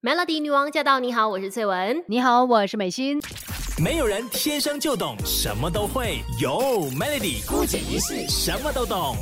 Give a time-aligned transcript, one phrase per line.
[0.00, 1.00] Melody 女王驾到！
[1.00, 2.04] 你好，我是翠文。
[2.06, 3.20] 你好，我是美心。
[3.82, 9.16] 没有人天生就懂什么都会，有 Melody 姑姐一世什么都懂。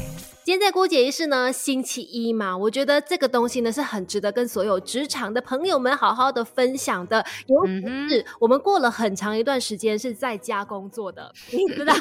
[0.46, 7.26] 今天在姑姐仪式呢，星期一嘛，我觉得这个东西呢是很值得跟所有职场的朋友们好好的分享的。
[7.48, 11.92] 尤其是我们过了很长一段时间是在家工作的， 你知道，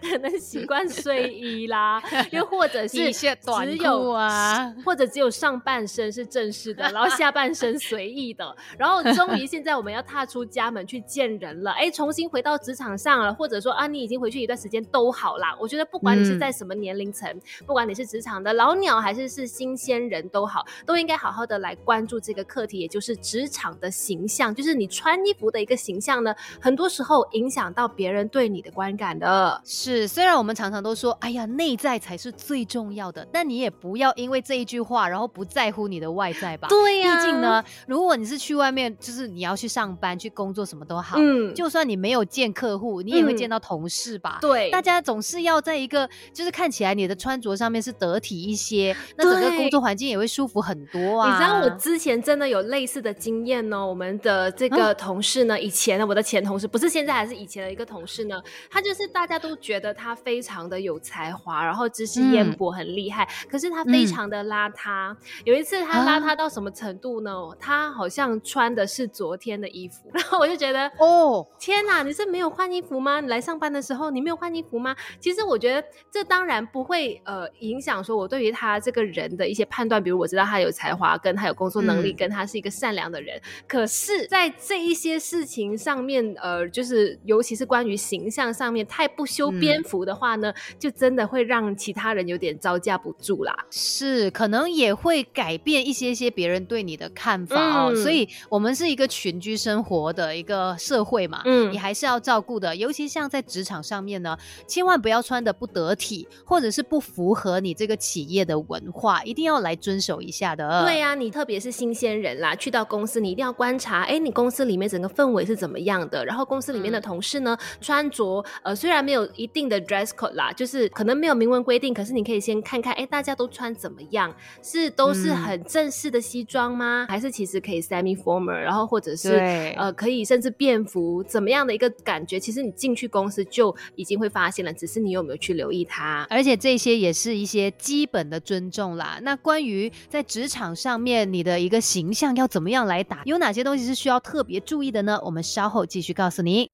[0.00, 2.00] 可能习惯睡衣啦，
[2.30, 8.54] 又或者是只有啊，或者只有上半身是正式的， 然后下半身随意的。
[8.78, 15.56] 然后终于现在我们要踏出家门去见人了，哎，重新回到职场上了，或者说啊，你已经回去一段时间都好啦。
[15.60, 17.28] 我觉得不管你是在什么年龄层，
[17.66, 29.60] 不管你是职场的老鸟还是是新鲜人都好，都应该好好的来关注这个课题，也就是职场的形象，就是你穿衣服的一个形象呢，很多时候影响到别人对你的观感的。
[29.64, 36.68] 是，虽然我们常常都说，哎呀，内在才是最重要的，但你也不要因为这一句话，然后不在乎你的外在吧。
[36.68, 44.38] 对呀，毕竟呢，如果你是去外面，就是你要去上班、去工作，什么都好，嗯，就算你没有见客户，你也会见到同事吧？
[44.40, 48.18] 对，大家总是要在一个，就是看起来你的穿着上面是得。
[48.18, 51.30] 体一些，那整个工作环境也会舒服很多啊！
[51.30, 53.86] 你知道我之前真的有类似的经验呢。
[53.86, 63.28] 我们的这个同事呢，以前呢，我的前同事不是现在，还是以前的一个同事呢，他就是大家都觉得他非常的有才华，然后知识渊博，很厉害。
[63.48, 65.14] 可是他非常的邋遢。
[65.44, 67.30] 有一次他邋遢到什么程度呢？
[67.60, 73.20] 他好像穿的是昨天的衣服，然后我就觉得，哦，天哪，你是没有换衣服吗？
[73.20, 74.96] 你来上班的时候你没有换衣服吗？
[75.20, 78.02] 其实我觉得这当然不会呃影响。
[78.02, 83.40] 说我对于他这个人的一些判断，比如我知道他有才华，跟他有工作能力，跟他是一个善良的人。
[83.66, 93.54] 可是，在这一些事情上面，呃，就是尤其是关于形象上面，太不修边幅的话呢，就真的会让其他人有点招架不住啦。
[93.70, 97.94] 是，可能也会改变一些些别人对你的看法哦。
[97.94, 102.74] 所以，我们是一个群居生活的一个社会嘛，嗯，你还是要照顾的。
[102.76, 107.98] 尤其像在职场上面呢，千万不要穿的不得体，或者是不符合你这个。
[107.98, 110.84] 企业的文化一定要来遵守一下的。
[110.86, 116.24] 对呀，你特别是新鲜人啦，去到公司你一定要观察，哎，你公司里面整个氛围是怎么样的？
[116.24, 124.32] 然后公司里面的同事呢，穿着呃虽然没有一定的 dress code 啦，就是可能没有明文规定，可是你可以先看看，哎，大家都穿怎么样？
[124.62, 127.06] 是都是很正式的西装吗？
[127.08, 128.52] 还是其实可以 semi formal？
[128.52, 129.34] 然后或者是
[129.76, 131.22] 呃可以甚至便服？
[131.24, 132.38] 怎么样的一个感觉？
[132.38, 136.26] 其实你进去公司就已经会发现了，只是你有没有去留意它？
[136.30, 137.72] 而且这些也是一些。
[137.78, 139.18] 基本的尊重啦。
[139.22, 145.18] 那关于在职场上面你的一个形象要怎么样来打，有哪些东西是需要特别注意的呢？
[145.24, 146.70] 我们稍后继续告诉你。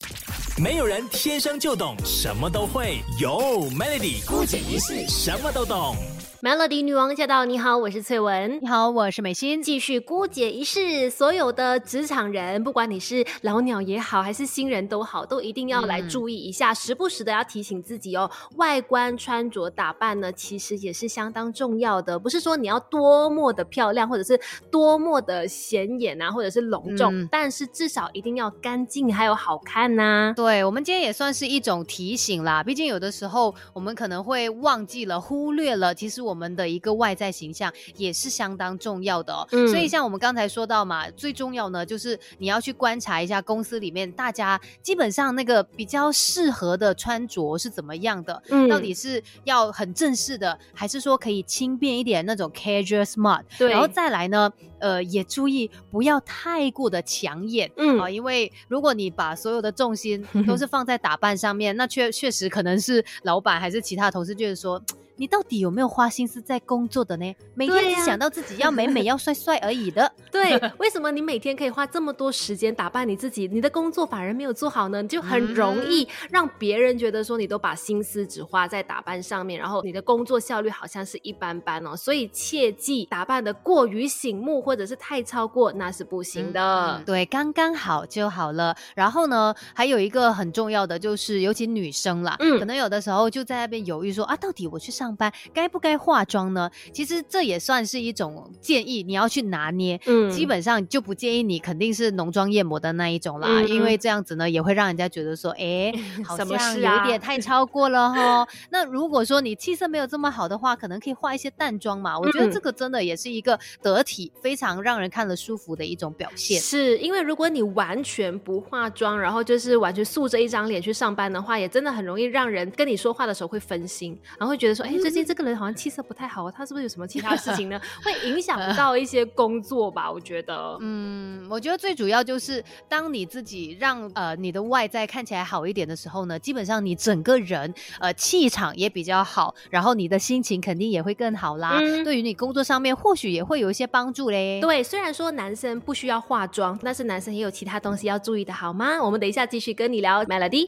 [0.58, 5.96] 没有人天生就懂什么都会，有 Melody 孤姐一世什么都懂。
[6.44, 7.46] Melody 女王驾到！
[7.46, 8.58] 你好，我是翠文。
[8.60, 9.62] 你好，我是美心。
[9.62, 18.30] 继续姑姐一世，所有的职场人，不管你是老鸟也好，还是新人都好，都一定要来注意一下，时不时的要提醒自己哦。
[18.56, 22.18] 外观穿着打扮呢，其实也是相当重要的。
[22.18, 24.38] 不是说你要多么的漂亮，或者是
[24.70, 30.34] 多么的显眼啊，或者是隆重，但是至少一定要干净，还有好看呐。
[30.36, 32.62] 对我们今天也算是一种提醒啦。
[32.62, 36.33] 毕竟有的时候我们可能会忘记了、忽略了，其实我。
[36.34, 53.42] 我们的一个外在形象也是相当重要的哦，所以像我们刚才说到嘛，最重要呢就是你要去观察一下公司里面大家基本上那个比较适合的穿着是怎么样的，到底是要很正式的，还是说可以轻便一点那种 casual smart？
[53.56, 64.82] 对，然后再来呢，呃，也注意不要太过的抢眼，嗯啊，因为如果你把所有的重心都是放在打扮上面，那确确实可能是老板还是其他同事就是说。
[65.16, 67.36] 你到底有没有花心思在工作的呢？
[67.54, 70.10] 每天只想到自己要美美、要帅帅而已的。
[70.32, 73.46] 对，为什么你每天可以花这么多时间打扮你自己？
[73.46, 75.04] 你的工作反而没有做好呢？
[75.04, 81.96] 就很容易让别人觉得说你都把心思只花在打扮上面，然后你的工作效率好像是一般般哦。
[81.96, 87.00] 所以切记打扮的过于醒目或者是太超过，那是不行的。
[87.06, 88.76] 对，刚刚好就好了。
[88.96, 95.03] 然后呢，还有一个很重要的就是，尤其女生啦，嗯，可能有的时候就在那边犹豫说啊，到底我去上。
[95.04, 96.70] 上班该不该化妆呢？
[96.90, 100.00] 其实这也算是一种建议，你要去拿捏。
[100.06, 105.92] 嗯，基本上就不建议你肯定是浓妆艳抹的那一种啦，因为这样子呢也会让人家觉得说，哎，
[106.24, 108.48] 好像有一点太超过了哈。
[108.70, 112.18] 那如果说你气色没有这么好的话，可能可以化一些淡妆嘛。
[112.18, 116.60] 我觉得这个真的也是一个得体、非非常让人看了舒服的一种表现。
[116.60, 127.80] 是因为如果你完全不化妆，然后就是完全素着一张脸去上班的话，也真的很容易让人跟你说话的时候会分心，然后会觉得说，哎，最近这个人好像气色不太好，他是不是有什么其他事情呢？
[128.04, 130.10] 会影响到一些工作吧？
[130.10, 141.78] 我觉得，嗯，我觉得最主要就是当你自己让呃你的外在看起来好一点的时候呢，基本上你整个人呃气场也比较好，然后你的心情肯定也会更好啦。
[142.04, 144.60] 对于你工作上面或许也会有一些帮助嘞。
[144.60, 149.02] 对，虽然说男生不需要化妆，但是男生也有其他东西要注意的，好吗？
[149.02, 150.66] 我们等一下继续跟你聊 Melody。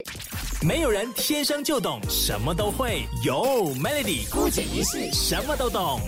[0.67, 6.01] 没有人天生就懂什么都会，有 Melody 孤姐一世什么都懂。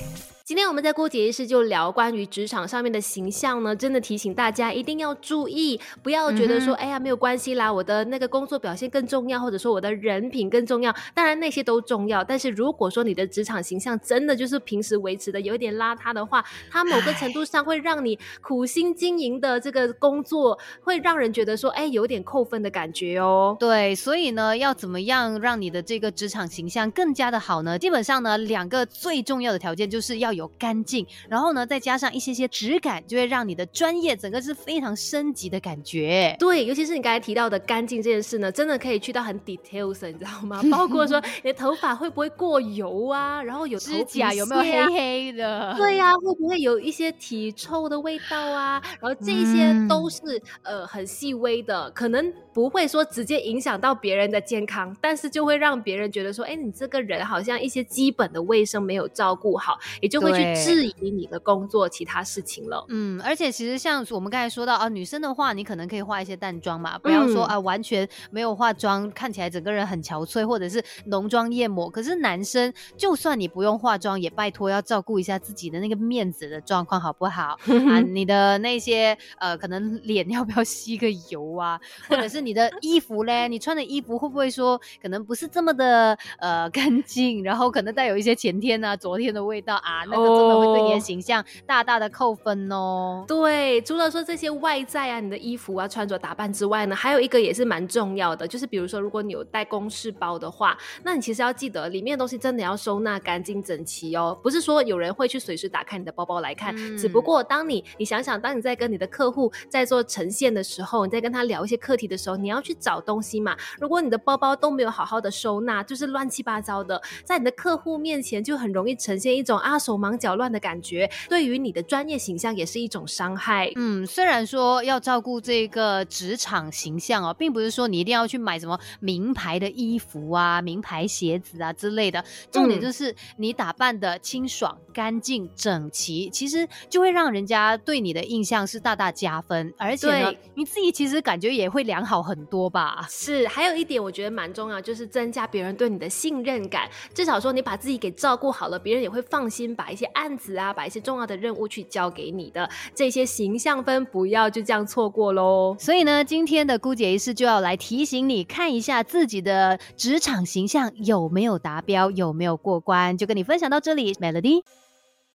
[0.48, 23.54] 今天我们在郭姐仪式就聊关于职场上面的形象呢，真的提醒大家一定要注意，不要觉得说，哎呀没有关系啦，我的那个工作表现更重要，或者说我的人品更重要，当然那些都重要，但是如果说你的职场形象真的就是平时维持的有一点邋遢的话，它某个程度上会让你苦心经营的这个工作，会让人觉得说，哎，有点扣分的感觉哦。
[23.60, 27.78] 对，所以呢，要怎么样让你的这个职场形象更加的好呢？
[27.78, 30.37] 基本上呢，两个最重要的条件就是要。
[30.38, 36.34] 有干净，然后呢，再加上一些些质感，就会让你的专业整个是非常升级的感觉。
[36.38, 40.62] 对，尤其是你刚才提到的干净这件事呢，真的可以去到很 details，你知道吗？
[40.70, 45.74] 包括说 你的头发会不会过油啊，然后有指甲有没有黑黑的？
[45.76, 48.80] 对呀，会不会有一些体臭的味道啊？
[49.00, 50.18] 然后这些都是
[50.62, 60.27] 呃很细微的，可能不会说直接影响到别人的健康，但是就会让别人觉得说，哎，你这个人好像一些基本的卫生没有照顾好，也就会。
[60.30, 62.84] 会去质疑你的工作其他事情了。
[62.88, 71.88] 嗯，而且其实像我们刚才说到啊，女生的话，你可能可以化一些淡妆嘛，不要说啊完全没有化妆，看起来整个人很憔悴，或者是浓妆艳抹。
[71.90, 77.58] 可是男生，就算你不用化妆，也拜托要照顾一下自己的那个面子的状况，好不好？
[77.90, 81.80] 啊，你的那些呃，可能脸要不要吸个油啊？
[82.08, 90.04] 或者是你的衣服嘞，你穿的衣服会不会说可能不是这么的呃干净，然后可能带有一些前天啊、昨天的味道啊？
[90.10, 93.24] 那个真的会对你的形象大大的扣分哦。
[93.26, 104.38] 对，除了说这些外在啊，你的衣服啊、穿着打扮之外呢，还有一个也是蛮重要的，就是比如说，如果你有带公事包的话，那你其实要记得里面的东西真的要收纳干净整齐哦。
[104.42, 113.56] 不是说有人会去随时打开你的包包来看，只不过当你你想想，当你在跟你的客户在做呈现的时候，你在跟他聊一些课题的时候，你要去找东西嘛。
[113.78, 120.07] 如果你的包包都没有好好的收纳，就是乱七八糟的，在你的客户面前就很容易呈现一种啊手忙。
[120.16, 123.72] 搅乱的感觉，对于你的专业形象也是一种伤害。
[123.74, 132.24] 嗯，虽然说要照顾这个职场形象哦，并不是说你一定要去买什么名牌的衣服啊、名牌鞋子啊之类的。
[132.52, 139.72] 重点就是你打扮的清爽、干净、整齐，其实就会让人家对你的印象是大大加分。
[139.76, 143.06] 而且呢，你自己其实感觉也会良好很多吧？
[143.10, 146.88] 是，还有一点我觉得蛮重要，就是增加别人对你的信任感。
[147.14, 150.06] 至少说你把自己给照顾好了，别人也会放心把一些。
[150.18, 155.76] 案子啊，把一些重要的任务去交给你的这些形象分，不要就这样错过喽。
[155.78, 163.16] 所以呢，今天的姑姐仪式就要来提醒你，看一下自己的职场形象有没有达标，有没有过关。
[163.16, 164.62] 就跟你分享到这里，Melody。